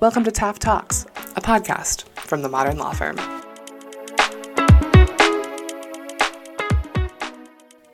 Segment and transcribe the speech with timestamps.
[0.00, 1.04] Welcome to Taft Talks,
[1.36, 3.18] a podcast from the Modern Law Firm.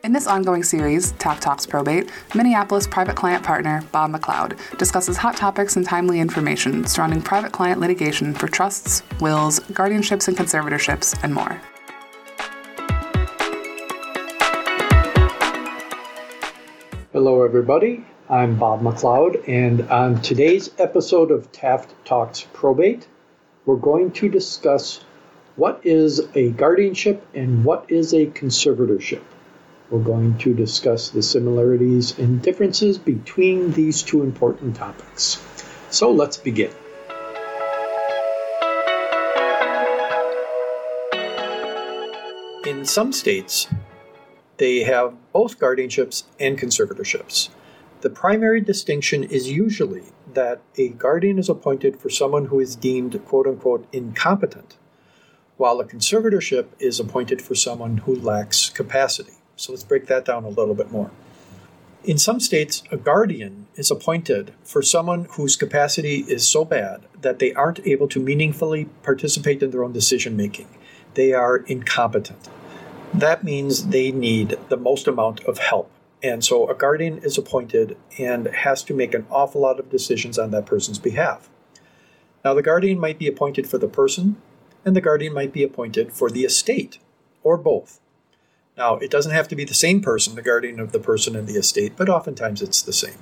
[0.05, 5.35] In this ongoing series, Taft Talks Probate, Minneapolis private client partner Bob McLeod discusses hot
[5.35, 11.33] topics and timely information surrounding private client litigation for trusts, wills, guardianships and conservatorships, and
[11.33, 11.59] more.
[17.11, 18.05] Hello, everybody.
[18.29, 23.07] I'm Bob McLeod, and on today's episode of Taft Talks Probate,
[23.65, 24.99] we're going to discuss
[25.55, 29.21] what is a guardianship and what is a conservatorship.
[29.89, 35.41] We're going to discuss the similarities and differences between these two important topics.
[35.89, 36.73] So let's begin.
[42.65, 43.69] In some states,
[44.57, 47.51] they have both guardianships and conservatorships.
[48.01, 53.19] The primary distinction is usually that a guardian is appointed for someone who is deemed
[53.25, 54.77] quote unquote incompetent,
[55.57, 59.33] while a conservatorship is appointed for someone who lacks capacity.
[59.55, 61.09] So let's break that down a little bit more.
[62.03, 67.39] In some states, a guardian is appointed for someone whose capacity is so bad that
[67.39, 70.67] they aren't able to meaningfully participate in their own decision making.
[71.15, 72.47] They are incompetent.
[73.11, 75.91] That means they need the most amount of help
[76.23, 80.39] and so a guardian is appointed and has to make an awful lot of decisions
[80.39, 81.49] on that person's behalf.
[82.43, 84.37] Now, the guardian might be appointed for the person,
[84.85, 86.97] and the guardian might be appointed for the estate,
[87.43, 87.99] or both.
[88.77, 91.47] Now, it doesn't have to be the same person, the guardian of the person and
[91.47, 93.17] the estate, but oftentimes it's the same.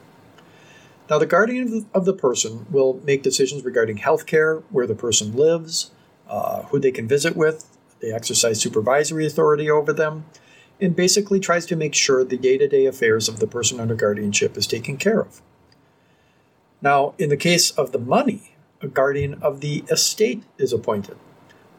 [1.10, 5.36] Now, the guardian of the person will make decisions regarding health care, where the person
[5.36, 5.92] lives,
[6.28, 10.26] uh, who they can visit with, they exercise supervisory authority over them,
[10.80, 13.96] and basically tries to make sure the day to day affairs of the person under
[13.96, 15.42] guardianship is taken care of.
[16.82, 21.18] Now, in the case of the money, a guardian of the estate is appointed.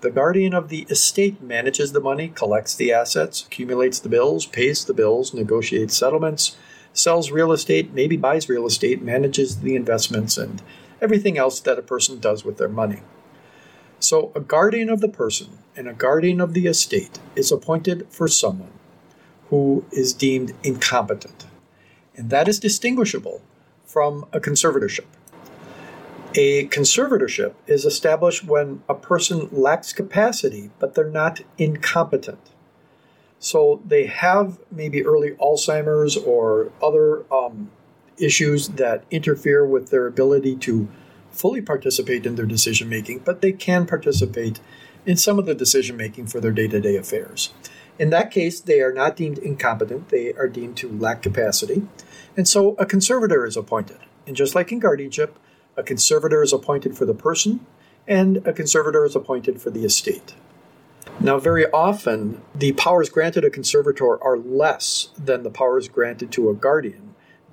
[0.01, 4.85] The guardian of the estate manages the money, collects the assets, accumulates the bills, pays
[4.85, 6.57] the bills, negotiates settlements,
[6.93, 10.63] sells real estate, maybe buys real estate, manages the investments, and
[11.01, 13.01] everything else that a person does with their money.
[13.99, 18.29] So, a guardian of the person and a guardian of the estate is appointed for
[18.29, 18.76] someone
[19.51, 21.47] who is deemed incompetent.
[22.17, 23.43] And that is distinguishable
[23.85, 25.07] from a conservatorship.
[26.35, 32.51] A conservatorship is established when a person lacks capacity, but they're not incompetent.
[33.39, 37.71] So they have maybe early Alzheimer's or other um,
[38.19, 40.89] issues that interfere with their ability to
[41.31, 44.59] fully participate in their decision making, but they can participate
[45.05, 47.53] in some of the decision making for their day to day affairs.
[47.99, 51.83] In that case, they are not deemed incompetent, they are deemed to lack capacity.
[52.37, 53.99] And so a conservator is appointed.
[54.27, 55.39] And just like in guardianship,
[55.77, 57.65] a conservator is appointed for the person,
[58.07, 60.35] and a conservator is appointed for the estate.
[61.21, 66.51] Now, very often, the powers granted a conservator are less than the powers granted to
[66.51, 67.06] a guardian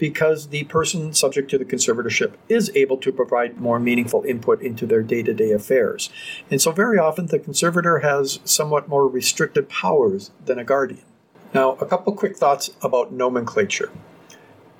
[0.03, 4.85] because the person subject to the conservatorship is able to provide more meaningful input into
[4.85, 6.09] their day to day affairs.
[6.51, 11.05] And so, very often, the conservator has somewhat more restricted powers than a guardian.
[11.53, 13.93] Now, a couple quick thoughts about nomenclature.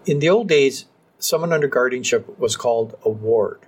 [0.06, 0.88] In the old days,
[1.19, 3.61] someone under guardianship was called a ward,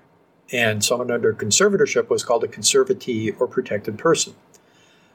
[0.51, 4.35] and someone under conservatorship was called a conservatee or protected person.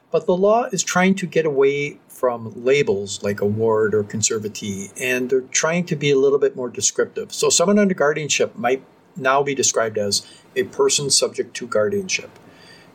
[0.09, 5.31] But the law is trying to get away from labels like award or conservatee, and
[5.31, 7.33] they're trying to be a little bit more descriptive.
[7.33, 8.83] So, someone under guardianship might
[9.15, 10.23] now be described as
[10.55, 12.29] a person subject to guardianship,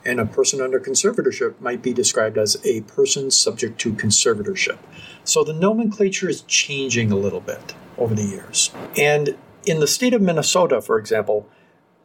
[0.05, 4.79] and a person under conservatorship might be described as a person subject to conservatorship.
[5.25, 8.71] So, the nomenclature is changing a little bit over the years.
[8.97, 11.49] And in the state of Minnesota, for example,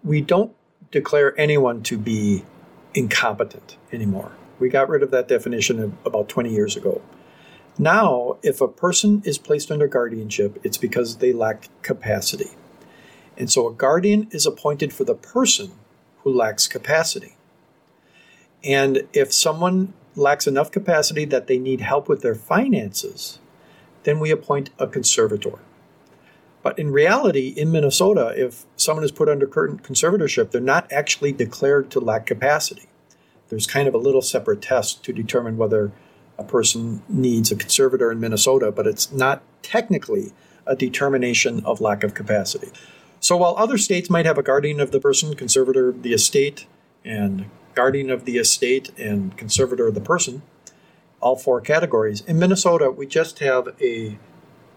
[0.03, 0.53] we don't
[0.89, 2.45] declare anyone to be
[2.95, 4.31] incompetent anymore.
[4.61, 7.01] We got rid of that definition about 20 years ago.
[7.79, 12.51] Now, if a person is placed under guardianship, it's because they lack capacity.
[13.35, 15.71] And so a guardian is appointed for the person
[16.19, 17.35] who lacks capacity.
[18.63, 23.39] And if someone lacks enough capacity that they need help with their finances,
[24.03, 25.57] then we appoint a conservator.
[26.61, 31.31] But in reality, in Minnesota, if someone is put under current conservatorship, they're not actually
[31.31, 32.90] declared to lack capacity
[33.51, 35.91] there's kind of a little separate test to determine whether
[36.39, 40.31] a person needs a conservator in Minnesota, but it's not technically
[40.65, 42.69] a determination of lack of capacity.
[43.19, 46.65] So while other states might have a guardian of the person, conservator of the estate,
[47.03, 47.45] and
[47.75, 50.43] guardian of the estate and conservator of the person,
[51.19, 54.17] all four categories, in Minnesota we just have a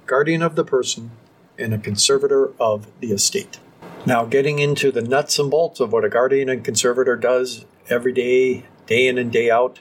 [0.06, 1.12] guardian of the person
[1.59, 3.61] and a conservator of the estate.
[4.05, 8.12] Now, getting into the nuts and bolts of what a guardian and conservator does every
[8.12, 9.81] day, day in and day out,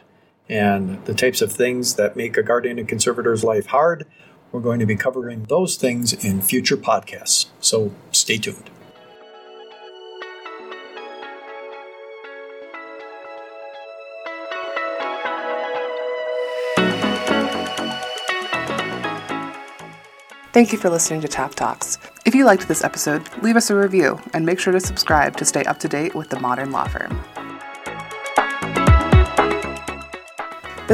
[0.50, 4.06] and the types of things that make a guardian and conservator's life hard,
[4.52, 7.48] we're going to be covering those things in future podcasts.
[7.60, 8.70] So stay tuned.
[20.54, 21.98] Thank you for listening to Taft Talks.
[22.26, 25.46] If you liked this episode, leave us a review and make sure to subscribe to
[25.46, 27.20] stay up to date with the modern law firm.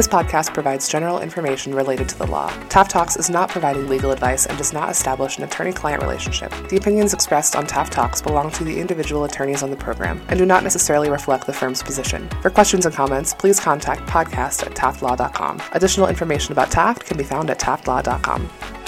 [0.00, 2.50] This podcast provides general information related to the law.
[2.70, 6.54] Taft Talks is not providing legal advice and does not establish an attorney client relationship.
[6.70, 10.38] The opinions expressed on Taft Talks belong to the individual attorneys on the program and
[10.38, 12.30] do not necessarily reflect the firm's position.
[12.40, 15.60] For questions and comments, please contact podcast at taftlaw.com.
[15.72, 18.79] Additional information about Taft can be found at taftlaw.com.